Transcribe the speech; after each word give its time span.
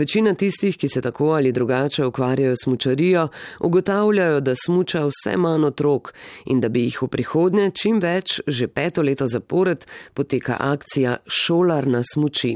Večina 0.00 0.34
tistih, 0.34 0.76
ki 0.78 0.88
se 0.88 1.00
tako 1.00 1.26
ali 1.36 1.52
drugače 1.52 2.04
ukvarjajo 2.06 2.54
s 2.56 2.66
mučarijo, 2.66 3.28
ugotavljajo, 3.60 4.40
da 4.40 4.54
smuča 4.54 5.02
vse 5.04 5.36
manj 5.36 5.64
otrok 5.64 6.14
in 6.46 6.60
da 6.60 6.68
bi 6.68 6.86
jih 6.86 7.02
v 7.02 7.08
prihodnje 7.08 7.66
čim 7.70 7.98
več, 8.00 8.40
že 8.46 8.68
peto 8.68 9.02
leto 9.02 9.26
zapored, 9.28 9.84
poteka 10.14 10.56
akcija 10.58 11.16
Šolar 11.26 11.86
na 11.86 12.00
smuči. 12.14 12.54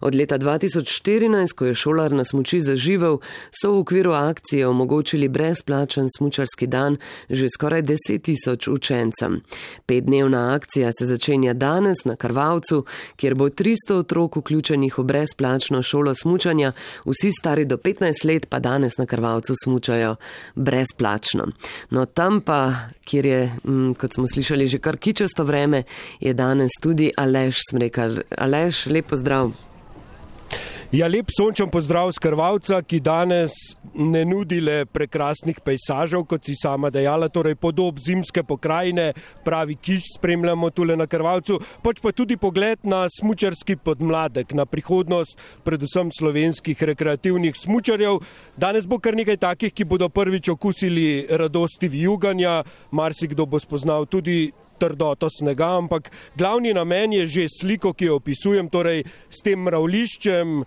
Od 0.00 0.14
leta 0.14 0.38
2014, 0.38 1.54
ko 1.54 1.68
je 1.70 1.74
šolar 1.74 2.12
na 2.12 2.24
smuči 2.24 2.58
zaživel, 2.60 3.20
so 3.54 3.70
v 3.72 3.78
okviru 3.84 4.12
akcije 4.18 4.66
omogočili 4.66 5.28
brezplačen 5.28 6.10
smučarski 6.16 6.66
dan 6.66 6.96
že 7.30 7.46
skoraj 7.48 7.82
deset 7.82 8.22
tisoč 8.22 8.68
učencem. 8.68 9.40
Petdnevna 9.86 10.54
akcija 10.54 10.90
se 10.98 11.06
začenja 11.06 11.54
danes 11.54 12.04
na 12.04 12.16
Karvalcu, 12.16 12.84
kjer 13.16 13.34
bo 13.34 13.48
300 13.48 13.94
otrok 13.94 14.36
vključenih 14.36 14.98
v 14.98 15.04
brezplačno 15.04 15.82
šolo 15.82 16.14
smučanja, 16.14 16.71
vsi 17.06 17.32
stari 17.32 17.64
do 17.64 17.76
15 17.76 18.24
let 18.24 18.46
pa 18.48 18.58
danes 18.58 18.98
na 18.98 19.06
Karvalcu 19.06 19.54
smučajo 19.64 20.16
brezplačno. 20.54 21.46
No 21.90 22.06
tam 22.06 22.40
pa, 22.40 22.88
kjer 23.04 23.26
je, 23.26 23.42
mm, 23.64 23.94
kot 23.94 24.14
smo 24.14 24.26
slišali, 24.26 24.66
že 24.66 24.78
kar 24.78 24.96
kičasto 24.96 25.44
vreme, 25.44 25.82
je 26.20 26.34
danes 26.34 26.70
tudi 26.82 27.12
Aleš 27.16 27.60
Smrekar. 27.70 28.22
Aleš, 28.38 28.86
lepo 28.86 29.16
zdrav. 29.16 29.71
Ja, 30.92 31.06
lep 31.08 31.30
sončen 31.32 31.70
pozdrav 31.72 32.10
z 32.12 32.20
Krvalca, 32.20 32.82
ki 32.84 32.98
danes 33.00 33.54
ne 33.96 34.26
nudi 34.28 34.58
le 34.60 34.82
prekrasnih 34.84 35.62
pejsažev, 35.64 36.26
kot 36.28 36.44
si 36.44 36.52
sama 36.52 36.90
dejala, 36.92 37.30
torej 37.32 37.54
podob 37.56 37.96
zimske 37.96 38.42
pokrajine, 38.44 39.14
pravi 39.40 39.78
kiš 39.80 40.10
spremljamo 40.18 40.68
tule 40.76 40.92
na 41.00 41.06
Krvalcu, 41.08 41.56
pač 41.80 42.02
pa 42.04 42.12
tudi 42.12 42.36
pogled 42.36 42.84
na 42.84 43.06
smučarski 43.08 43.78
podmladek, 43.80 44.52
na 44.52 44.66
prihodnost 44.68 45.40
predvsem 45.64 46.12
slovenskih 46.12 46.76
rekreativnih 46.76 47.56
smučarjev. 47.56 48.20
Danes 48.60 48.84
bo 48.84 49.00
kar 49.00 49.16
nekaj 49.16 49.40
takih, 49.40 49.72
ki 49.72 49.88
bodo 49.88 50.10
prvič 50.12 50.52
okusili 50.52 51.24
radosti 51.24 51.88
vijuganja, 51.88 52.58
marsikdo 52.92 53.48
bo 53.48 53.56
spoznal 53.56 54.04
tudi 54.04 54.52
trdoto 54.76 55.32
snega, 55.32 55.72
ampak 55.78 56.12
glavni 56.36 56.76
namen 56.76 57.16
je 57.16 57.26
že 57.26 57.48
sliko, 57.48 57.96
ki 57.96 58.12
jo 58.12 58.20
opisujem, 58.20 58.68
torej 58.68 59.04
s 59.30 59.40
tem 59.40 59.56
mravliščem, 59.56 60.64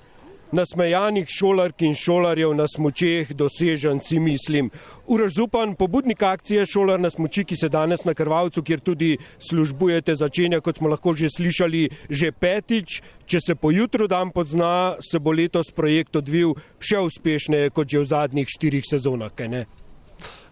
nasmejanih 0.52 1.30
šolark 1.30 1.82
in 1.82 1.96
šolarjev 1.96 2.54
na 2.54 2.68
smočeh 2.68 3.32
dosežen, 3.34 4.00
si 4.00 4.20
mislim. 4.20 4.70
Uražupan 5.08 5.76
pobudnik 5.76 6.24
akcije 6.24 6.66
Šolar 6.66 7.00
na 7.00 7.10
smoči, 7.10 7.44
ki 7.46 7.56
se 7.56 7.70
danes 7.70 8.06
na 8.06 8.14
Krvalcu, 8.14 8.64
kjer 8.64 8.80
tudi 8.80 9.18
službujete, 9.40 10.16
začenja, 10.16 10.62
kot 10.62 10.78
smo 10.78 10.90
lahko 10.90 11.14
že 11.14 11.30
slišali, 11.30 11.90
že 12.10 12.32
petič. 12.32 13.02
Če 13.26 13.40
se 13.42 13.56
po 13.56 13.72
jutru 13.72 14.08
dan 14.08 14.32
pozna, 14.32 14.96
se 15.02 15.20
bo 15.20 15.32
letos 15.32 15.72
projekt 15.74 16.16
odvil 16.16 16.54
še 16.80 17.02
uspešneje 17.02 17.74
kot 17.74 17.90
že 17.90 18.04
v 18.04 18.06
zadnjih 18.06 18.48
štirih 18.50 18.86
sezonah. 18.86 19.34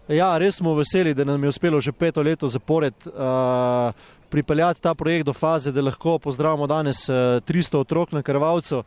Ja, 0.08 0.34
res 0.38 0.58
smo 0.58 0.74
veseli, 0.76 1.14
da 1.14 1.24
nam 1.24 1.42
je 1.42 1.48
uspelo 1.48 1.80
že 1.80 1.92
peto 1.92 2.22
leto 2.22 2.48
zapored 2.48 2.94
uh, 3.06 3.94
pripeljati 4.28 4.82
ta 4.82 4.94
projekt 4.94 5.26
do 5.26 5.32
faze, 5.32 5.72
da 5.72 5.80
lahko 5.80 6.18
pozdravimo 6.18 6.66
danes 6.66 7.08
uh, 7.08 7.40
300 7.40 7.78
otrok 7.78 8.12
na 8.12 8.22
Krvalcu. 8.22 8.82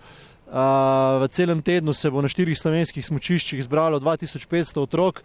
V 0.48 1.28
celem 1.32 1.62
tednu 1.62 1.94
se 1.94 2.10
bo 2.10 2.22
na 2.24 2.30
štirih 2.32 2.56
slovenskih 2.56 3.06
smočiščih 3.06 3.64
zbralo 3.68 4.00
2500 4.00 4.80
otrok. 4.80 5.24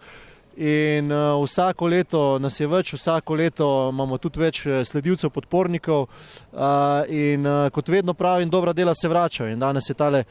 In 0.53 1.09
uh, 1.09 1.41
vsako 1.41 1.87
leto 1.89 2.19
nas 2.37 2.59
je 2.59 2.67
več, 2.69 2.91
vsako 2.93 3.37
leto 3.39 3.67
imamo 3.89 4.19
tudi 4.21 4.41
več 4.43 4.59
sledilcev, 4.85 5.31
podpornikov. 5.33 6.05
Uh, 6.05 7.07
in 7.09 7.47
uh, 7.47 7.69
kot 7.73 7.89
vedno 7.89 8.13
pravim, 8.13 8.51
dobra 8.53 8.73
dela 8.73 8.93
se 8.93 9.09
vračajo. 9.09 9.49
In 9.49 9.63
danes 9.63 9.89
je 9.89 9.97
tale 9.97 10.23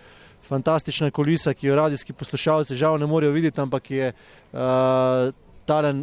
fantastična 0.47 1.11
kulisa, 1.11 1.55
ki 1.55 1.67
jo 1.67 1.77
radijski 1.77 2.13
poslušalci 2.13 2.79
žal 2.79 3.01
ne 3.01 3.07
morejo 3.07 3.33
videti, 3.35 3.61
ampak 3.61 3.91
je 3.91 4.13
uh, 4.13 5.35
tale 5.67 5.95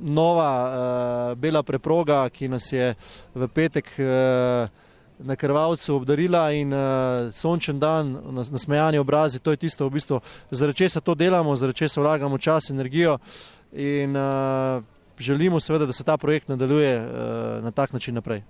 nova 0.00 0.50
uh, 0.64 1.38
bela 1.38 1.62
preproga, 1.62 2.28
ki 2.32 2.48
nas 2.48 2.72
je 2.72 2.94
v 3.34 3.48
petek. 3.52 3.90
Uh, 3.98 4.86
na 5.18 5.36
krvavcu 5.36 5.94
obdarila 5.94 6.52
in 6.52 6.72
uh, 6.72 6.80
sončen 7.32 7.78
dan, 7.78 8.16
nasmejani 8.50 8.98
obrazi, 8.98 9.38
to 9.38 9.50
je 9.50 9.56
tisto, 9.56 9.86
v 9.86 9.90
bistvu, 9.90 10.20
zaradi 10.50 10.78
česa 10.78 11.00
to 11.00 11.14
delamo, 11.14 11.56
zaradi 11.56 11.78
česa 11.78 12.00
vlagamo 12.00 12.38
čas, 12.38 12.70
energijo 12.70 13.18
in 13.72 14.16
uh, 14.16 14.82
želimo 15.18 15.60
seveda, 15.60 15.86
da 15.86 15.92
se 15.92 16.04
ta 16.04 16.16
projekt 16.16 16.48
nadaljuje 16.48 17.00
uh, 17.00 17.64
na 17.64 17.70
tak 17.70 17.92
način 17.92 18.14
naprej. 18.14 18.42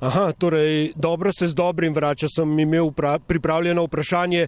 Aha, 0.00 0.32
torej 0.32 0.92
dobro 0.96 1.32
se 1.32 1.48
z 1.48 1.54
dobrim 1.54 1.94
vrača, 1.94 2.26
sem 2.28 2.58
imel 2.58 2.90
pripravljeno 3.26 3.84
vprašanje, 3.84 4.46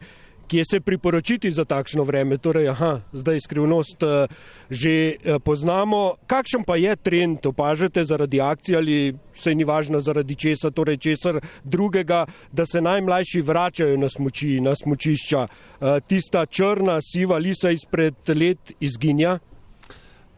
kje 0.48 0.62
se 0.70 0.80
priporočiti 0.80 1.50
za 1.50 1.64
takšno 1.64 2.02
vreme. 2.02 2.38
Torej, 2.38 2.68
aha, 2.68 3.00
zdaj 3.12 3.40
skrivnost 3.40 4.02
uh, 4.02 4.30
že 4.70 5.14
uh, 5.14 5.42
poznamo. 5.42 6.14
Kakšen 6.26 6.64
pa 6.64 6.76
je 6.76 6.96
trend, 6.96 7.46
opažate 7.46 8.04
zaradi 8.04 8.40
akcije 8.40 8.78
ali 8.78 9.14
se 9.34 9.54
ni 9.54 9.64
važno 9.64 10.00
zaradi 10.00 10.34
česa, 10.34 10.70
torej 10.70 10.96
česar 10.96 11.40
drugega, 11.64 12.26
da 12.52 12.66
se 12.66 12.80
najmlajši 12.80 13.40
vračajo 13.40 13.96
na 13.96 14.08
smoči, 14.08 14.60
na 14.60 14.74
smočišča. 14.74 15.46
Uh, 15.46 15.98
tista 16.06 16.46
črna, 16.46 17.00
siva 17.02 17.36
lisa 17.38 17.70
izpred 17.70 18.14
let 18.28 18.72
izginja. 18.80 19.38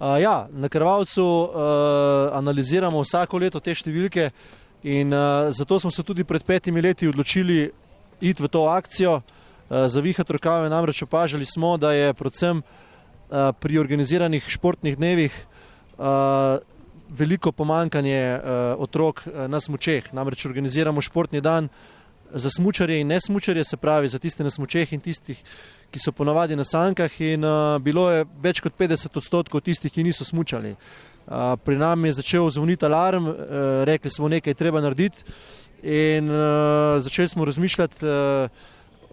Uh, 0.00 0.20
ja, 0.22 0.48
na 0.52 0.68
krvalcu 0.68 1.24
uh, 1.24 1.50
analiziramo 2.32 3.02
vsako 3.02 3.38
leto 3.38 3.60
te 3.60 3.74
številke 3.74 4.30
in 4.86 5.12
uh, 5.12 5.50
zato 5.50 5.78
smo 5.82 5.90
se 5.90 6.02
tudi 6.06 6.24
pred 6.24 6.44
petimi 6.46 6.82
leti 6.82 7.08
odločili 7.08 7.66
iti 8.20 8.42
v 8.42 8.48
to 8.48 8.62
akcijo. 8.70 9.18
Eh, 9.18 9.37
zavihati 9.70 10.32
rokave, 10.32 10.68
namreč 10.68 11.02
opažali 11.02 11.46
smo, 11.46 11.76
da 11.76 11.92
je 11.92 12.14
predvsem 12.14 12.62
eh, 12.62 13.52
pri 13.60 13.78
organiziranih 13.78 14.44
športnih 14.48 14.96
dnevih 14.96 15.32
eh, 15.98 16.58
veliko 17.08 17.52
pomankanje 17.52 18.40
otrok 18.78 19.22
na 19.48 19.60
smočeh. 19.60 20.12
Namreč 20.12 20.44
organiziramo 20.46 21.00
športni 21.00 21.40
dan 21.40 21.68
za 22.30 22.50
smučarje 22.50 23.00
in 23.00 23.06
ne 23.06 23.20
smučarje, 23.20 23.64
se 23.64 23.76
pravi 23.76 24.08
za 24.08 24.18
tiste 24.18 24.44
na 24.44 24.50
smočeh 24.50 24.92
in 24.92 25.00
tistih, 25.00 25.40
ki 25.90 25.98
so 25.98 26.12
ponovadi 26.12 26.56
na 26.56 26.64
sankah 26.64 27.20
in 27.20 27.44
bilo 27.80 28.10
je 28.12 28.26
več 28.42 28.60
kot 28.60 28.76
50 28.76 29.16
odstotkov 29.16 29.64
tistih, 29.64 29.92
ki 29.92 30.04
niso 30.04 30.24
smučali. 30.24 30.74
Pri 31.64 31.76
nam 31.80 32.04
je 32.04 32.12
začel 32.12 32.50
zvoniti 32.50 32.84
alarm, 32.84 33.32
rekli 33.88 34.10
smo 34.10 34.28
nekaj 34.28 34.54
treba 34.54 34.80
narediti 34.84 35.24
in 35.82 36.28
začeli 37.00 37.28
smo 37.28 37.44
razmišljati, 37.48 38.04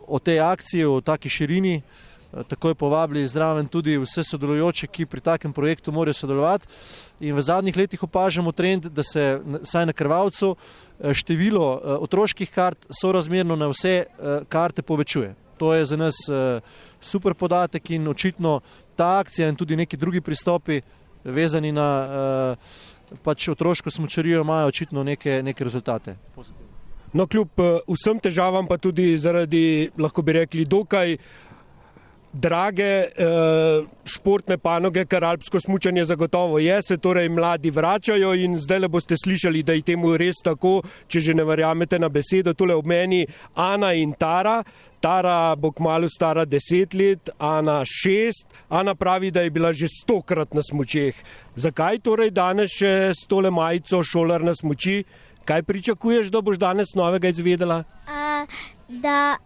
o 0.07 0.19
tej 0.19 0.39
akciji, 0.39 0.85
o 0.85 1.01
taki 1.01 1.29
širini, 1.29 1.81
eh, 1.81 2.43
takoj 2.47 2.75
povabili 2.75 3.27
zraven 3.27 3.67
tudi 3.67 3.97
vse 3.97 4.23
sodelujoče, 4.23 4.88
ki 4.88 5.05
pri 5.05 5.21
takem 5.21 5.53
projektu 5.53 5.91
morajo 5.91 6.13
sodelovati. 6.13 6.67
In 7.19 7.35
v 7.35 7.41
zadnjih 7.41 7.77
letih 7.77 8.03
opažamo 8.03 8.51
trend, 8.51 8.85
da 8.85 9.03
se 9.03 9.41
saj 9.63 9.85
na 9.85 9.93
krvavcu 9.93 10.55
eh, 10.55 11.13
število 11.13 11.73
eh, 11.73 11.97
otroških 11.99 12.51
kart 12.51 12.88
sorazmerno 13.01 13.55
na 13.55 13.67
vse 13.67 14.05
karte 14.49 14.81
povečuje. 14.81 15.35
To 15.57 15.73
je 15.73 15.85
za 15.85 15.95
nas 15.97 16.16
super 17.01 17.33
podatek 17.33 17.89
in 17.89 18.07
očitno 18.07 18.59
ta 18.95 19.19
akcija 19.19 19.47
in 19.47 19.55
tudi 19.55 19.75
neki 19.75 19.97
drugi 19.97 20.22
pristopi 20.22 20.81
vezani 21.23 21.72
na 21.72 22.57
pač 23.23 23.47
otroško 23.47 23.91
smočarijo 23.91 24.41
imajo 24.41 24.67
očitno 24.67 25.03
neke, 25.03 25.41
neke 25.43 25.63
rezultate. 25.63 26.16
Pozitivno. 26.35 26.74
No, 27.15 27.27
kljub 27.31 27.61
uh, 27.63 27.79
vsem 27.95 28.19
težavam, 28.19 28.67
pa 28.67 28.75
tudi 28.77 29.13
zaradi, 29.17 29.89
lahko 29.97 30.23
bi 30.25 30.33
rekli, 30.35 30.65
dokaj 30.67 31.15
drage 32.35 32.87
uh, 33.07 33.85
športne 34.03 34.57
panoge, 34.59 35.05
kar 35.07 35.23
alpsko 35.23 35.59
smučanje 35.63 36.03
zagotovo 36.05 36.59
je, 36.59 36.81
se 36.83 36.97
torej 36.97 37.29
mladi 37.31 37.71
vračajo 37.71 38.33
in 38.35 38.57
zdaj 38.59 38.81
le 38.83 38.89
boste 38.91 39.15
slišali, 39.17 39.63
da 39.63 39.77
je 39.77 39.85
temu 39.93 40.11
res 40.19 40.41
tako, 40.43 40.81
če 41.07 41.21
že 41.29 41.35
ne 41.39 41.45
verjamete 41.47 41.99
na 41.99 42.09
besedo. 42.11 42.53
Tole 42.53 42.75
ob 42.75 42.85
meni 42.85 43.23
Ana 43.55 43.93
in 43.95 44.11
Tara. 44.19 44.59
Tara 44.99 45.55
bo 45.55 45.69
kmalo 45.71 46.09
stara 46.09 46.43
deset 46.49 46.93
let, 46.93 47.29
Ana 47.39 47.79
šest. 47.85 48.49
Ana 48.69 48.95
pravi, 48.95 49.31
da 49.31 49.45
je 49.45 49.53
bila 49.55 49.72
že 49.72 49.87
stokrat 49.87 50.53
na 50.53 50.63
smučeh. 50.66 51.16
Zakaj 51.55 52.01
torej 52.03 52.34
danes 52.35 52.75
še 52.75 53.13
s 53.16 53.23
tole 53.29 53.51
majico 53.53 54.03
šolar 54.03 54.43
na 54.43 54.55
smuči? 54.55 55.03
Kaj 55.45 55.63
pričakuješ, 55.63 56.31
da 56.33 56.41
boš 56.41 56.57
danes 56.57 56.93
novega 56.93 57.27
izvedela? 57.27 57.83
A, 58.07 58.45
da, 58.87 59.37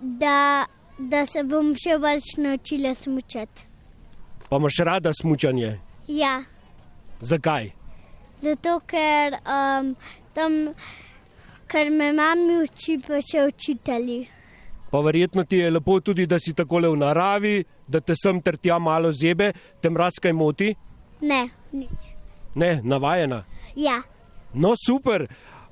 da, 0.00 0.66
da 0.98 1.26
se 1.26 1.44
bom 1.44 1.70
še 1.78 1.98
več 2.02 2.34
naučila 2.38 2.94
smučati. 2.94 3.68
Pa 4.48 4.56
imaš 4.56 4.80
rada 4.84 5.12
smučanje? 5.14 5.78
Ja. 6.08 6.42
Zakaj? 7.20 7.70
Zato, 8.40 8.80
ker, 8.86 9.38
um, 9.42 9.94
tam, 10.34 10.58
ker 11.70 11.90
me 11.94 12.10
mami 12.12 12.58
uči, 12.64 12.98
pa 13.06 13.22
še 13.22 13.46
učitelji. 13.52 14.20
Pa 14.90 15.00
verjetno 15.04 15.44
ti 15.44 15.62
je 15.62 15.70
lepo 15.70 16.00
tudi, 16.00 16.26
da 16.26 16.38
si 16.42 16.54
tako 16.58 16.82
le 16.82 16.90
v 16.90 16.98
naravi, 16.98 17.56
da 17.86 18.00
te 18.00 18.16
sem 18.16 18.42
ter 18.42 18.56
tja 18.56 18.78
malo 18.82 19.12
zebe, 19.12 19.52
te 19.82 19.90
mraz 19.90 20.18
kaj 20.22 20.32
moti? 20.32 20.72
Ne, 21.20 21.42
nič. 21.72 22.14
Ne, 22.54 22.78
navajena. 22.82 23.44
Ja. 23.76 24.00
No, 24.54 24.74
super. 24.76 25.26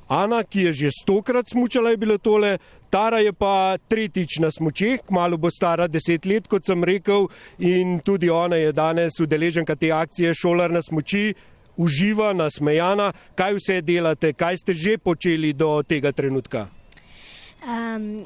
Ana, 0.08 0.44
ki 0.46 0.68
je 0.68 0.72
že 0.72 0.90
stokrat 1.02 1.50
smučala, 1.50 1.90
je 1.90 1.96
bilo 1.96 2.18
tole, 2.18 2.58
Tara 2.90 3.18
je 3.18 3.32
pa 3.32 3.76
tretjič 3.88 4.38
na 4.38 4.50
smučeh, 4.50 5.02
kmalo 5.02 5.36
bo 5.36 5.50
stara 5.50 5.88
deset 5.90 6.26
let, 6.26 6.46
kot 6.46 6.62
sem 6.62 6.84
rekel, 6.84 7.26
in 7.58 7.98
tudi 8.00 8.30
ona 8.30 8.56
je 8.56 8.72
danes 8.72 9.18
udeleženka 9.20 9.74
te 9.74 9.90
akcije 9.90 10.34
Šolar 10.34 10.70
na 10.70 10.82
smuči, 10.82 11.34
uživa, 11.76 12.32
nasmejana. 12.32 13.12
Kaj 13.34 13.58
vse 13.58 13.80
delate, 13.82 14.32
kaj 14.32 14.62
ste 14.62 14.72
že 14.72 14.98
počeli 14.98 15.52
do 15.52 15.82
tega 15.82 16.12
trenutka? 16.12 16.68
Um, 17.66 18.22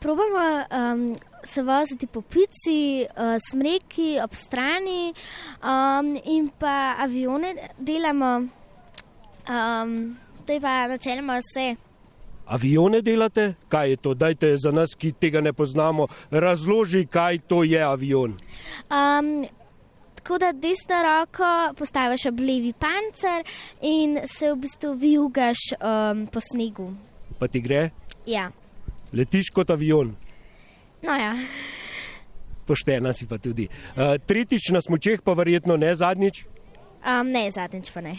probamo 0.00 0.44
um, 0.68 1.16
se 1.42 1.62
voziti 1.62 2.06
po 2.06 2.20
pici, 2.20 3.08
uh, 3.08 3.40
smreki 3.50 4.20
ob 4.20 4.36
strani 4.36 5.14
um, 5.64 6.12
in 6.24 6.52
pa 6.58 7.00
avione 7.00 7.56
delamo. 7.78 8.59
Um, 9.50 10.16
to 10.46 10.52
je 10.52 10.60
pa 10.60 10.86
načeloma 10.88 11.38
vse. 11.38 11.76
Avione 12.46 13.02
delate? 13.02 13.54
Kaj 13.68 13.90
je 13.90 13.96
to? 13.96 14.14
Dajte 14.14 14.56
za 14.56 14.70
nas, 14.70 14.94
ki 14.98 15.12
tega 15.12 15.40
ne 15.40 15.52
poznamo, 15.52 16.06
razloži, 16.30 17.06
kaj 17.06 17.38
to 17.46 17.62
je 17.64 17.82
avion. 17.82 18.36
Um, 18.90 19.46
tako 20.14 20.38
da 20.38 20.52
desno 20.52 21.02
roko 21.02 21.74
postaviš 21.78 22.26
ob 22.26 22.40
levi 22.40 22.72
pancer 22.72 23.44
in 23.82 24.18
se 24.26 24.52
v 24.52 24.56
bistvu 24.56 24.92
vijugaš 24.94 25.58
um, 25.78 26.26
po 26.26 26.40
snegu. 26.40 26.92
Pa 27.38 27.48
ti 27.48 27.60
gre? 27.60 27.90
Ja. 28.26 28.50
Letiš 29.12 29.50
kot 29.54 29.70
avion. 29.70 30.14
No 31.02 31.16
ja. 31.16 31.34
Poštena 32.66 33.12
si 33.12 33.26
pa 33.26 33.38
tudi. 33.38 33.66
Uh, 33.96 34.18
tretjič 34.26 34.70
na 34.70 34.82
smočeh, 34.82 35.22
pa 35.22 35.34
verjetno 35.34 35.76
ne 35.76 35.94
zadnjič. 35.94 36.44
Um, 37.02 37.30
ne, 37.30 37.50
zadnjič 37.50 37.90
pa 37.94 38.00
ne. 38.00 38.14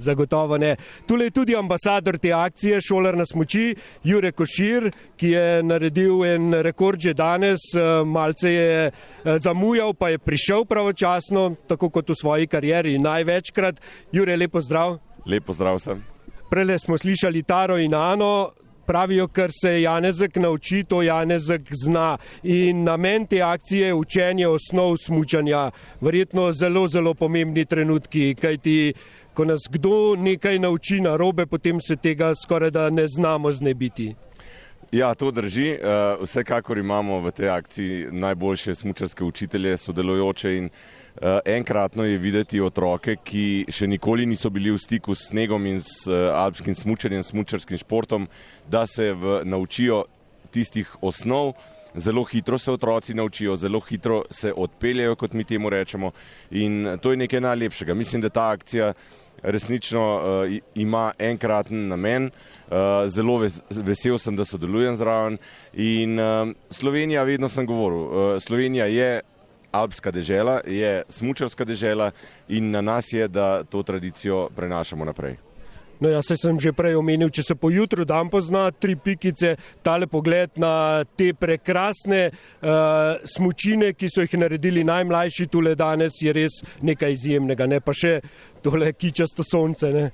Zagotovo 0.00 0.58
ne. 0.58 0.76
Tule 1.06 1.28
je 1.28 1.30
tudi 1.30 1.56
ambasador 1.56 2.18
te 2.18 2.32
akcije, 2.32 2.80
šolar 2.80 3.16
na 3.16 3.26
smoči, 3.26 3.74
Jure 4.04 4.32
Košir, 4.32 4.90
ki 5.16 5.34
je 5.34 5.62
naredil 5.62 6.24
en 6.24 6.54
rekord 6.64 7.00
že 7.00 7.14
danes, 7.14 7.60
malce 8.06 8.52
je 8.52 8.90
zamujal, 9.38 9.94
pa 9.94 10.08
je 10.08 10.18
prišel 10.18 10.64
pravočasno, 10.64 11.54
tako 11.68 11.90
kot 11.90 12.10
v 12.10 12.18
svoji 12.18 12.46
karieri 12.46 12.98
največkrat. 12.98 13.80
Jure, 14.12 14.36
lepo 14.36 14.60
zdrav. 14.60 14.98
Lepo 15.26 15.52
zdrav 15.52 15.78
sem. 15.78 16.02
Prele 16.50 16.78
smo 16.78 16.98
slišali 16.98 17.42
Taro 17.42 17.76
in 17.78 17.94
Ano, 17.94 18.50
pravijo, 18.90 19.28
kar 19.28 19.50
se 19.54 19.82
Janezek 19.82 20.36
nauči, 20.36 20.82
to 20.84 21.02
Janezek 21.02 21.68
zna. 21.84 22.16
In 22.42 22.82
namen 22.84 23.26
te 23.26 23.38
akcije 23.42 23.86
je 23.86 23.94
učenje 23.94 24.48
osnov 24.48 24.96
smučanja. 25.06 25.70
Verjetno 26.00 26.52
zelo, 26.52 26.88
zelo 26.88 27.14
pomembni 27.14 27.64
trenutki, 27.64 28.34
kajti 28.34 28.92
ko 29.34 29.44
nas 29.44 29.68
kdo 29.70 30.16
nekaj 30.16 30.58
nauči 30.58 31.00
na 31.00 31.16
robe, 31.16 31.46
potem 31.46 31.80
se 31.80 31.96
tega 31.96 32.34
skoraj 32.34 32.70
da 32.70 32.90
ne 32.90 33.06
znamo 33.08 33.52
znebiti. 33.52 34.14
Ja, 34.92 35.14
to 35.14 35.30
drži. 35.30 35.76
Vsekakor 36.22 36.78
imamo 36.78 37.20
v 37.20 37.30
tej 37.30 37.48
akciji 37.48 38.06
najboljše 38.10 38.74
smučarske 38.74 39.24
učitelje, 39.24 39.76
sodelujoče 39.76 40.56
in 40.56 40.68
enkratno 41.44 42.04
je 42.04 42.18
videti 42.18 42.60
otroke, 42.60 43.16
ki 43.24 43.70
še 43.70 43.86
nikoli 43.86 44.26
niso 44.26 44.50
bili 44.50 44.72
v 44.74 44.78
stiku 44.82 45.14
s 45.14 45.30
snegom 45.30 45.66
in 45.66 45.78
s 45.78 46.10
alpskim 46.34 46.74
smučanjem, 46.74 47.22
smučarskim 47.22 47.78
športom, 47.78 48.26
da 48.66 48.86
se 48.86 49.12
v, 49.12 49.42
naučijo 49.44 50.04
tistih 50.50 50.90
osnov. 51.02 51.54
Zelo 51.96 52.24
hitro 52.24 52.58
se 52.58 52.70
otroci 52.72 53.14
naučijo, 53.14 53.56
zelo 53.56 53.80
hitro 53.80 54.24
se 54.30 54.52
odpeljajo, 54.56 55.16
kot 55.16 55.32
mi 55.32 55.44
temu 55.44 55.70
rečemo. 55.70 56.12
In 56.50 56.98
to 57.02 57.10
je 57.10 57.16
nekaj 57.16 57.40
najlepšega. 57.40 57.94
Mislim, 57.94 58.22
da 58.22 58.28
ta 58.28 58.50
akcija 58.50 58.92
resnično 59.42 60.16
uh, 60.16 60.56
ima 60.74 61.12
enkraten 61.18 61.88
namen. 61.88 62.30
Uh, 62.70 62.76
zelo 63.06 63.38
vesel 63.70 64.18
sem, 64.18 64.36
da 64.36 64.44
sodelujem 64.44 64.96
zraven. 64.96 65.38
In 65.72 66.18
uh, 66.18 66.48
Slovenija, 66.70 67.22
vedno 67.22 67.48
sem 67.48 67.66
govoril, 67.66 67.98
uh, 67.98 68.38
Slovenija 68.38 68.86
je 68.86 69.20
alpska 69.70 70.10
dežela, 70.10 70.60
je 70.66 71.02
smučarska 71.08 71.64
dežela 71.64 72.10
in 72.48 72.70
na 72.70 72.80
nas 72.80 73.12
je, 73.12 73.28
da 73.28 73.64
to 73.64 73.82
tradicijo 73.82 74.48
prenašamo 74.56 75.04
naprej. 75.04 75.49
No, 76.00 76.08
jaz 76.08 76.30
sem 76.40 76.56
že 76.56 76.72
prej 76.72 76.96
omenil, 76.96 77.28
če 77.28 77.42
se 77.44 77.54
pojutro 77.60 78.06
dan 78.08 78.30
pozna 78.32 78.70
tri 78.72 78.94
pikice, 78.96 79.52
tale 79.84 80.08
pogled 80.08 80.56
na 80.56 81.04
te 81.04 81.34
prekrasne 81.36 82.30
uh, 82.30 83.20
smučine, 83.28 83.92
ki 83.92 84.08
so 84.08 84.24
jih 84.24 84.38
naredili 84.40 84.80
najmlajši 84.88 85.46
tule 85.52 85.74
danes, 85.76 86.16
je 86.24 86.32
res 86.32 86.62
nekaj 86.80 87.12
izjemnega, 87.18 87.68
ne 87.68 87.82
pa 87.84 87.92
še 87.92 88.14
tole 88.64 88.88
kičasto 88.96 89.44
sonce. 89.44 89.92
Ne? 89.92 90.06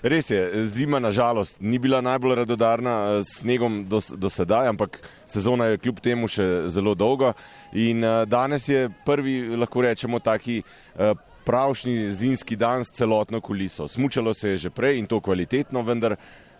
Res 0.00 0.32
je, 0.32 0.40
zima 0.72 0.96
nažalost 1.02 1.60
ni 1.60 1.76
bila 1.78 2.00
najbolj 2.04 2.40
radodarna 2.40 2.96
s 3.20 3.42
snegom 3.42 3.82
do, 3.88 4.00
do 4.00 4.32
sedaj, 4.32 4.72
ampak 4.72 5.02
sezona 5.28 5.74
je 5.74 5.84
kljub 5.84 6.00
temu 6.00 6.28
še 6.28 6.72
zelo 6.72 6.96
dolga 6.96 7.34
in 7.76 8.00
uh, 8.00 8.24
danes 8.24 8.64
je 8.72 8.88
prvi, 9.04 9.42
lahko 9.60 9.84
rečemo, 9.84 10.24
taki. 10.24 10.62
Uh, 10.96 11.12
pravšnji 11.44 12.10
zimski 12.10 12.56
dan 12.56 12.84
s 12.84 12.92
celotno 12.96 13.40
kuliso. 13.40 13.88
Smučalo 13.88 14.34
se 14.34 14.48
je 14.48 14.56
že 14.56 14.70
prej 14.70 14.98
in 14.98 15.06
to 15.06 15.20
kvalitetno, 15.20 15.82
vendar 15.82 16.16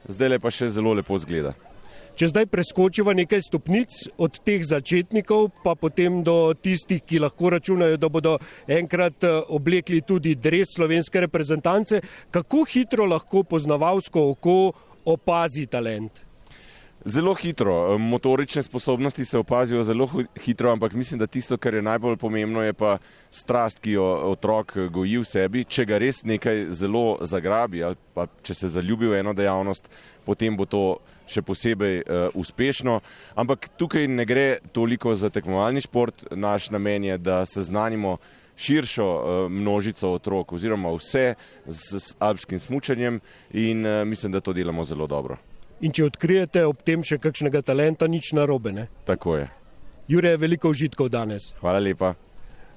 zdaj 0.08 0.28
le 0.28 0.38
pa 0.38 0.50
še 0.50 0.69
zelo 0.69 0.92
lepo 0.94 1.19
zgleda. 1.19 1.54
Če 2.14 2.28
zdaj 2.31 2.44
preskočiva 2.46 3.10
nekaj 3.19 3.40
stopnic 3.42 3.94
od 4.22 4.36
teh 4.46 4.62
začetnikov, 4.62 5.48
pa 5.64 5.72
potem 5.75 6.20
do 6.22 6.54
tistih, 6.54 7.00
ki 7.02 7.19
lahko 7.19 7.50
računajo, 7.56 7.98
da 7.98 8.06
bodo 8.06 8.36
enkrat 8.70 9.26
eh, 9.26 9.40
oblekli 9.50 9.98
tudi 10.06 10.36
dres 10.38 10.76
slovenske 10.76 11.25
reprezentance, 11.26 11.98
kako 12.31 12.62
hitro 12.70 13.08
lahko 13.10 13.42
poznavalsko 13.42 14.28
oko 14.36 14.54
opazi 15.10 15.66
talent? 15.66 16.22
Zelo 17.05 17.35
hitro. 17.35 17.99
Motorične 17.99 18.62
sposobnosti 18.62 19.25
se 19.25 19.39
opazijo 19.39 19.83
zelo 19.83 20.09
hitro, 20.41 20.73
ampak 20.73 20.93
mislim, 20.93 21.19
da 21.19 21.27
tisto, 21.27 21.56
kar 21.56 21.75
je 21.75 21.83
najbolj 21.83 22.17
pomembno, 22.17 22.62
je 22.62 22.73
pa 22.73 22.99
strast, 23.31 23.79
ki 23.79 23.91
jo 23.91 24.05
otrok 24.31 24.73
goji 24.91 25.19
v 25.21 25.25
sebi. 25.29 25.65
Če 25.69 25.85
ga 25.85 25.99
res 26.01 26.23
nekaj 26.25 26.65
zelo 26.73 27.19
zagrabi 27.21 27.85
ali 27.85 28.01
pa 28.15 28.25
če 28.43 28.55
se 28.55 28.73
zaljubi 28.73 29.12
v 29.12 29.21
eno 29.21 29.37
dejavnost, 29.37 29.91
potem 30.25 30.56
bo 30.56 30.65
to 30.65 30.97
še 31.29 31.45
posebej 31.45 32.01
uh, 32.01 32.27
uspešno. 32.41 33.01
Ampak 33.37 33.69
tukaj 33.77 34.09
ne 34.09 34.25
gre 34.25 34.49
toliko 34.73 35.12
za 35.15 35.29
tekmovalni 35.29 35.85
šport. 35.85 36.25
Naš 36.33 36.71
namen 36.73 37.05
je, 37.05 37.19
da 37.19 37.45
se 37.45 37.69
znanimo 37.69 38.17
širšo 38.56 39.05
uh, 39.12 39.47
množico 39.53 40.17
otrok 40.17 40.56
oziroma 40.56 40.97
vse 40.97 41.35
z, 41.67 41.99
z 42.01 42.17
alpskim 42.19 42.59
smučanjem 42.59 43.21
in 43.53 43.85
uh, 43.85 44.06
mislim, 44.09 44.33
da 44.33 44.41
to 44.41 44.56
delamo 44.56 44.85
zelo 44.89 45.06
dobro 45.06 45.37
in 45.84 45.92
če 45.92 46.08
odkrijete 46.08 46.64
ob 46.66 46.81
tem 46.84 47.04
še 47.04 47.20
kakšnega 47.20 47.62
talenta, 47.62 48.08
nič 48.08 48.32
narobe. 48.36 48.72
Ne? 48.72 48.88
Tako 49.04 49.38
je. 49.42 49.48
Jure, 50.08 50.36
veliko 50.40 50.72
užitkov 50.72 51.10
danes. 51.12 51.52
Hvala 51.60 51.81
lepa. 51.81 52.14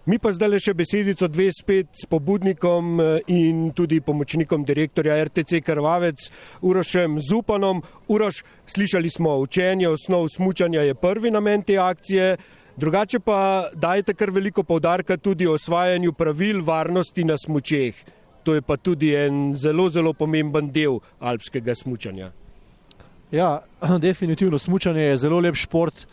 Mi 0.08 0.16
pa 0.24 0.32
zdaj 0.32 0.48
le 0.48 0.60
še 0.64 0.72
besedico 0.72 1.28
dve 1.28 1.50
spet 1.52 1.90
s 2.00 2.08
pobudnikom 2.08 3.02
eh, 3.04 3.32
in 3.36 3.74
tudi 3.76 4.00
pomočnikom 4.00 4.64
direktorja 4.64 5.18
RTC 5.28 5.60
Krvavec, 5.68 6.30
Urošem 6.64 7.18
Zupanom. 7.20 7.82
Uroš, 8.08 8.40
slišali 8.72 9.12
smo, 9.12 9.36
učenje 9.44 9.90
osnov 9.92 10.30
smučanja 10.32 10.86
je 10.88 10.96
prvi 10.96 11.32
namen 11.36 11.66
te 11.68 11.76
akcije, 11.76 12.38
drugače 12.80 13.20
pa 13.20 13.68
dajete 13.76 14.16
kar 14.16 14.32
veliko 14.32 14.64
povdarka 14.64 15.20
tudi 15.20 15.48
o 15.48 15.60
osvajanju 15.60 16.16
pravil 16.16 16.64
varnosti 16.64 17.28
na 17.28 17.36
smučeh. 17.36 18.00
To 18.48 18.56
je 18.56 18.64
pa 18.64 18.80
tudi 18.80 19.12
en 19.12 19.52
zelo, 19.60 19.90
zelo 19.92 20.16
pomemben 20.16 20.72
del 20.72 21.02
alpskega 21.20 21.76
smučanja. 21.76 22.32
Ja, 23.32 23.60
definitivno 24.00 24.60
smučanje 24.60 25.02
je 25.02 25.18
zelo 25.18 25.40
lep 25.40 25.56
šport, 25.56 26.06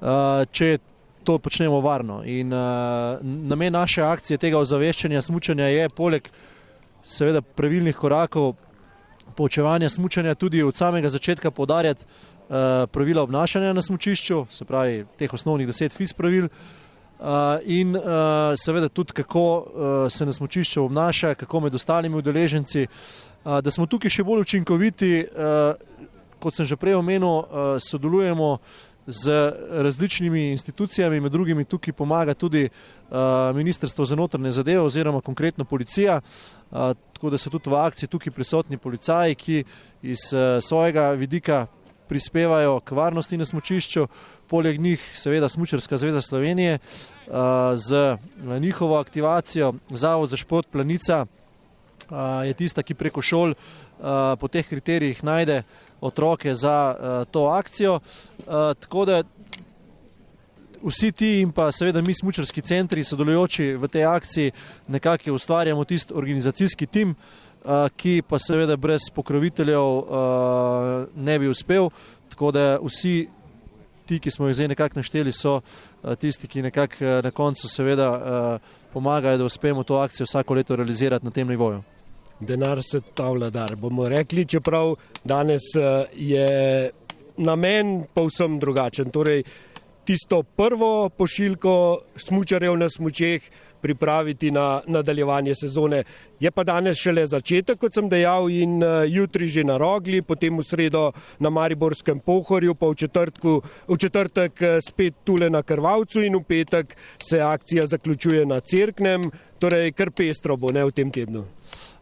uh, 0.00 0.44
če 0.52 0.78
to 1.24 1.38
počnemo 1.38 1.80
varno. 1.80 2.22
In 2.24 2.52
uh, 2.52 3.18
namen 3.22 3.72
naše 3.72 4.02
akcije, 4.02 4.38
tega 4.38 4.58
ozaveščanja 4.58 5.22
smučanja, 5.22 5.68
je 5.68 5.88
poleg 5.88 6.28
seveda 7.04 7.40
pravilnih 7.40 7.96
korakov 7.96 8.54
poučevanja 9.36 9.88
smučanja 9.88 10.34
tudi 10.34 10.62
od 10.62 10.76
samega 10.76 11.08
začetka 11.08 11.50
podarjati 11.50 12.04
uh, 12.04 12.84
pravila 12.92 13.22
obnašanja 13.22 13.72
na 13.72 13.82
smučišču, 13.82 14.44
se 14.50 14.64
pravi 14.64 15.06
teh 15.18 15.32
osnovnih 15.34 15.66
deset 15.66 15.92
fis 15.92 16.12
pravil. 16.12 16.48
Uh, 17.18 17.58
in 17.64 17.96
uh, 17.96 18.04
seveda 18.56 18.88
tudi, 18.88 19.12
kako 19.12 19.46
uh, 19.56 20.12
se 20.12 20.26
na 20.26 20.32
smočišču 20.32 20.84
obnaša, 20.84 21.34
kako 21.34 21.60
med 21.60 21.74
ostalimi 21.74 22.16
udeleženci, 22.16 22.86
uh, 22.86 23.58
da 23.58 23.70
smo 23.70 23.86
tukaj 23.86 24.12
še 24.20 24.24
bolj 24.24 24.44
učinkoviti, 24.44 25.24
uh, 25.24 25.88
kot 26.38 26.54
sem 26.54 26.66
že 26.66 26.76
prej 26.76 26.98
omenil, 26.98 27.42
eh, 27.42 27.80
sodelujemo 27.80 28.58
z 29.08 29.52
različnimi 29.70 30.50
institucijami, 30.50 31.20
med 31.20 31.32
drugimi 31.32 31.64
tukaj 31.64 31.92
pomaga 31.96 32.34
tudi 32.34 32.68
uh, 32.68 33.16
Ministrstvo 33.56 34.04
za 34.04 34.16
notrne 34.16 34.52
zadeve 34.52 34.80
oziroma 34.80 35.20
konkretno 35.20 35.64
policija, 35.64 36.20
uh, 36.20 36.92
tako 37.12 37.30
da 37.30 37.38
so 37.38 37.50
tudi 37.50 37.70
v 37.70 37.74
akciji 37.74 38.08
tukaj 38.08 38.32
prisotni 38.32 38.76
policaji, 38.76 39.34
ki 39.34 39.64
iz 40.02 40.18
svojega 40.60 41.10
vidika 41.16 41.66
prispevajo 42.08 42.80
k 42.80 42.92
varnosti 42.92 43.36
na 43.36 43.44
smočišču, 43.44 44.06
poleg 44.48 44.80
njih 44.80 45.00
seveda 45.14 45.48
Smučarska 45.48 45.96
zveza 45.96 46.20
Slovenije 46.20 46.78
z 47.74 48.16
njihovo 48.60 48.98
aktivacijo 48.98 49.74
Zavod 49.90 50.30
za 50.30 50.36
šport 50.36 50.68
Planica 50.72 51.26
je 52.44 52.54
tista, 52.54 52.82
ki 52.82 52.94
preko 52.94 53.22
šol 53.22 53.54
po 54.40 54.48
teh 54.48 54.68
kriterijih 54.68 55.24
najde 55.24 55.62
otroke 56.00 56.54
za 56.54 56.96
to 57.30 57.44
akcijo. 57.44 58.00
Tako 58.80 59.04
da 59.04 59.22
vsi 60.82 61.12
ti 61.12 61.40
in 61.40 61.52
pa 61.52 61.72
seveda 61.72 62.02
mi 62.06 62.14
smučarski 62.14 62.62
centri 62.62 63.04
sodelujoči 63.04 63.74
v 63.74 63.88
tej 63.88 64.04
akciji 64.04 64.52
nekako 64.86 65.32
ustvarjamo 65.34 65.84
tisti 65.84 66.14
organizacijski 66.14 66.86
tim, 66.86 67.16
ki 67.96 68.22
pa 68.28 68.38
seveda 68.38 68.76
brez 68.76 69.10
pokroviteljev 69.14 69.82
ne 71.16 71.38
bi 71.38 71.48
uspel. 71.48 71.90
Tako 72.28 72.52
da 72.52 72.78
vsi 72.78 73.28
ti, 74.06 74.20
ki 74.20 74.30
smo 74.30 74.46
jih 74.48 74.54
zdaj 74.54 74.68
nekako 74.68 75.02
našteli, 75.02 75.32
so 75.32 75.60
tisti, 76.20 76.48
ki 76.48 76.62
nekako 76.62 77.20
na 77.24 77.30
koncu 77.30 77.68
seveda 77.68 78.60
pomagajo, 78.92 79.38
da 79.38 79.44
uspemo 79.44 79.82
to 79.82 79.98
akcijo 79.98 80.24
vsako 80.24 80.54
leto 80.54 80.76
realizirati 80.76 81.24
na 81.24 81.30
tem 81.30 81.48
nivoju 81.48 81.82
denar 82.40 82.82
se 82.82 83.00
ta 83.14 83.30
vladar. 83.30 83.76
Bomo 83.76 84.08
rekli, 84.08 84.46
čeprav 84.46 84.94
danes 85.24 85.62
eh, 85.76 86.04
je 86.14 86.90
namen 87.36 88.04
povsem 88.14 88.58
drugačen. 88.58 89.10
Torej, 89.10 89.42
tisto 90.04 90.42
prvo 90.42 91.08
pošiljko 91.08 91.98
smučarev 92.16 92.76
na 92.76 92.88
smučeh 92.90 93.42
pripraviti 93.80 94.50
na 94.50 94.80
nadaljevanje 94.86 95.54
sezone. 95.54 96.02
Je 96.40 96.50
pa 96.50 96.64
danes 96.64 96.98
šele 96.98 97.26
začetek, 97.26 97.78
kot 97.78 97.94
sem 97.94 98.08
dejal, 98.08 98.50
in 98.50 98.82
uh, 98.82 99.04
jutri 99.06 99.48
že 99.48 99.64
na 99.64 99.76
Rogli, 99.78 100.22
potem 100.22 100.58
v 100.58 100.64
sredo 100.66 101.12
na 101.38 101.50
Mariborskem 101.50 102.20
pohorju, 102.20 102.74
pa 102.74 102.86
v, 102.86 102.94
četrtku, 102.94 103.60
v 103.88 103.98
četrtek 103.98 104.62
uh, 104.62 104.78
spet 104.88 105.22
tule 105.24 105.50
na 105.50 105.62
Krvavcu 105.62 106.24
in 106.24 106.36
v 106.36 106.42
petek 106.42 106.96
se 107.22 107.40
akcija 107.40 107.86
zaključuje 107.86 108.46
na 108.46 108.60
Cerknem, 108.60 109.30
torej 109.58 109.92
kar 109.92 110.10
pestro 110.10 110.56
bo 110.56 110.72
ne 110.72 110.84
v 110.84 110.92
tem 110.92 111.10
tednu. 111.10 111.44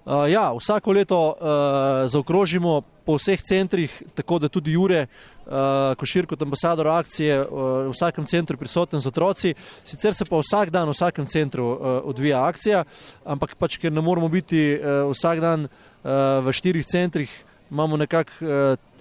Uh, 0.06 0.30
ja, 0.30 0.52
vsako 0.54 0.92
leto 0.92 1.18
uh, 1.34 2.06
zaokrožimo 2.06 2.82
po 3.04 3.16
vseh 3.18 3.42
centrih, 3.42 3.90
tako 4.14 4.38
da 4.38 4.48
tudi 4.48 4.72
Jure, 4.72 5.06
uh, 5.06 5.96
košir 5.98 6.26
kot 6.30 6.42
ambasador 6.42 6.86
akcije, 6.86 7.40
uh, 7.42 7.48
v 7.88 7.90
vsakem 7.90 8.26
centru 8.26 8.54
prisoten 8.56 9.02
z 9.02 9.10
otroci. 9.10 9.54
Sicer 9.82 10.14
se 10.14 10.24
pa 10.24 10.38
vsak 10.38 10.70
dan 10.70 10.86
v 10.86 10.94
vsakem 10.94 11.26
centru 11.26 11.66
uh, 11.74 11.78
odvija 12.06 12.46
akcija, 12.46 12.84
ampak 13.26 13.58
pač, 13.58 13.80
ker 13.82 13.90
ne 13.90 14.00
moramo 14.00 14.30
biti 14.30 14.78
uh, 14.78 15.10
vsak 15.10 15.42
dan 15.42 15.66
uh, 15.66 16.38
v 16.46 16.54
štirih 16.54 16.86
centrih, 16.86 17.30
imamo 17.70 17.98
nekako 17.98 18.46
uh, 18.46 18.78
Eh, 18.78 18.95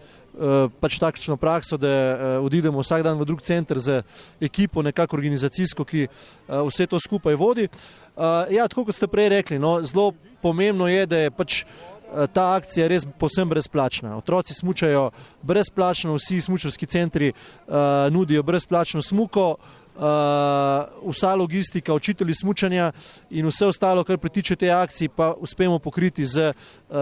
pač 0.79 0.99
takšno 0.99 1.37
prakso, 1.37 1.77
da 1.77 1.87
eh, 1.87 2.23
odidemo 2.43 2.83
vsak 2.83 3.03
dan 3.03 3.19
v 3.19 3.25
drug 3.25 3.41
center 3.41 3.79
z 3.79 4.01
ekipo, 4.41 4.83
nekako 4.83 5.15
organizacijsko, 5.15 5.85
ki 5.85 6.05
eh, 6.05 6.09
vse 6.47 6.87
to 6.87 6.99
skupaj 6.99 7.35
vodi. 7.35 7.69
Ja, 8.49 8.63
tako 8.71 8.85
kot 8.87 8.95
ste 8.95 9.09
prej 9.11 9.27
rekli, 9.29 9.59
no, 9.59 9.81
zelo 9.83 10.13
pomembno 10.39 10.87
je, 10.87 11.03
da 11.03 11.17
je 11.25 11.31
pač 11.35 11.65
ta 12.31 12.45
akcija 12.55 12.85
res 12.87 13.03
posebno 13.19 13.51
brezplačna. 13.51 14.13
Otroci 14.15 14.55
smučajo 14.55 15.09
brezplačno, 15.43 16.15
vsi 16.15 16.39
smučarski 16.41 16.87
centri 16.87 17.33
nudijo 18.11 18.43
brezplačno 18.43 19.01
smuko. 19.03 19.57
Uh, 19.95 20.01
vsa 21.11 21.35
logistika, 21.35 21.93
učitelji 21.93 22.33
smučanja 22.35 22.91
in 23.29 23.47
vse 23.47 23.65
ostalo, 23.65 24.03
kar 24.03 24.17
pritiče 24.17 24.55
te 24.55 24.67
akcije, 24.71 25.09
pa 25.15 25.29
uspemo 25.39 25.79
pokriti 25.79 26.25
z 26.25 26.49
uh, 26.49 26.95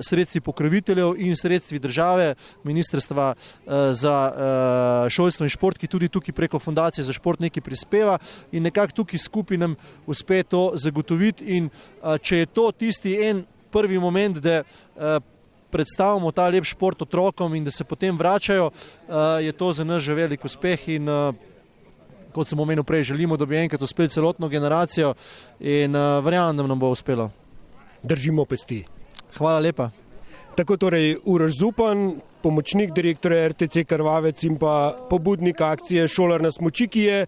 sredstvi 0.00 0.40
pokroviteljev 0.40 1.14
in 1.16 1.36
sredstvi 1.36 1.78
države, 1.78 2.34
ministrstva 2.64 3.34
uh, 3.34 3.72
za 3.92 4.16
uh, 4.26 5.10
šolstvo 5.10 5.46
in 5.46 5.54
šport, 5.54 5.78
ki 5.78 5.86
tudi 5.86 6.08
tukaj 6.08 6.34
preko 6.34 6.58
fundacije 6.58 7.04
za 7.04 7.12
šport 7.12 7.40
nekaj 7.40 7.62
prispeva 7.62 8.18
in 8.52 8.66
nekako 8.66 8.92
tukaj 8.92 9.18
skupaj 9.18 9.58
nam 9.58 9.76
uspe 10.06 10.42
to 10.42 10.72
zagotoviti. 10.74 11.44
In 11.44 11.68
uh, 11.70 12.18
če 12.18 12.42
je 12.42 12.46
to 12.46 12.72
tisti 12.72 13.14
en 13.22 13.44
prvi 13.70 13.98
moment, 13.98 14.38
da 14.42 14.64
uh, 14.64 15.22
predstavimo 15.70 16.32
ta 16.32 16.48
lep 16.48 16.66
šport 16.66 17.02
otrokom 17.02 17.54
in 17.54 17.64
da 17.64 17.70
se 17.70 17.84
potem 17.84 18.18
vračajo, 18.18 18.70
je 19.40 19.52
to 19.52 19.72
za 19.72 19.84
nas 19.84 20.02
že 20.02 20.14
velik 20.14 20.44
uspeh. 20.44 20.88
In, 20.88 21.08
kot 22.34 22.48
sem 22.48 22.60
omenil 22.60 22.84
prej, 22.84 23.10
želimo, 23.12 23.36
da 23.36 23.46
bi 23.46 23.58
enkrat 23.60 23.82
uspeli 23.82 24.08
celotno 24.08 24.48
generacijo 24.48 25.14
in 25.60 25.96
uh, 25.96 26.24
verjamem, 26.24 26.56
da 26.56 26.66
nam 26.66 26.78
bo 26.78 26.90
uspelo. 26.90 27.30
Držimo 28.02 28.44
pesti. 28.44 28.84
Hvala 29.36 29.58
lepa. 29.60 29.90
Tako 30.56 30.76
torej 30.76 31.16
Urož 31.24 31.52
Zupan, 31.58 32.20
pomočnik 32.42 32.92
direktorja 32.92 33.48
RTC 33.48 33.84
Krvavec 33.88 34.42
in 34.44 34.58
pa 34.58 34.96
pobudnik 35.10 35.60
akcije 35.60 36.08
Šolar 36.08 36.42
na 36.42 36.50
smoči, 36.50 36.88
ki 36.88 37.00
je 37.00 37.26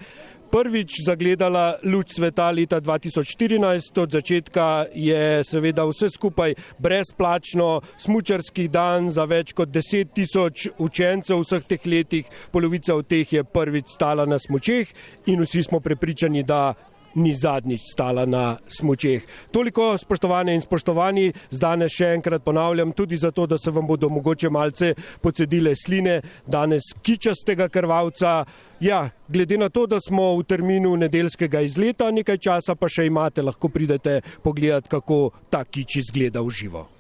prvič 0.52 1.00
zagledala 1.06 1.80
luč 1.84 2.12
sveta 2.16 2.50
leta 2.50 2.80
2014. 2.80 4.00
Od 4.02 4.10
začetka 4.12 4.84
je 4.94 5.40
seveda 5.44 5.86
vse 5.88 6.10
skupaj 6.12 6.54
brezplačno, 6.78 7.80
smučarski 7.96 8.68
dan 8.68 9.08
za 9.08 9.24
več 9.24 9.56
kot 9.56 9.72
10 9.72 10.12
tisoč 10.12 10.68
učencev 10.78 11.40
vseh 11.40 11.64
teh 11.64 11.86
letih, 11.88 12.28
polovica 12.52 12.94
od 12.94 13.08
teh 13.08 13.32
je 13.32 13.44
prvič 13.44 13.96
stala 13.96 14.28
na 14.28 14.38
smučeh 14.38 14.92
in 15.26 15.40
vsi 15.40 15.62
smo 15.64 15.80
prepričani, 15.80 16.44
da 16.44 16.74
ni 17.14 17.34
zadnjič 17.34 17.80
stala 17.92 18.26
na 18.26 18.56
smočeh. 18.66 19.22
Toliko 19.52 19.98
spoštovane 19.98 20.54
in 20.54 20.60
spoštovani, 20.60 21.32
danes 21.50 21.92
še 21.92 22.12
enkrat 22.16 22.44
ponavljam, 22.44 22.92
tudi 22.92 23.16
zato, 23.16 23.46
da 23.46 23.58
se 23.58 23.70
vam 23.70 23.86
bodo 23.86 24.08
mogoče 24.08 24.50
malce 24.50 24.94
pocedile 25.20 25.74
sline, 25.76 26.20
danes 26.46 26.92
kičastega 27.02 27.68
krvavca. 27.68 28.44
Ja, 28.80 29.10
glede 29.28 29.58
na 29.58 29.68
to, 29.68 29.86
da 29.86 30.00
smo 30.00 30.32
v 30.40 30.46
terminu 30.48 30.96
nedeljskega 30.96 31.60
izleta, 31.62 32.10
nekaj 32.10 32.38
časa 32.38 32.74
pa 32.74 32.88
še 32.90 33.06
imate, 33.06 33.42
lahko 33.42 33.68
pridete 33.68 34.20
pogledati, 34.42 34.90
kako 34.90 35.30
ta 35.50 35.64
kič 35.64 36.00
izgleda 36.02 36.42
v 36.42 36.50
živo. 36.50 36.88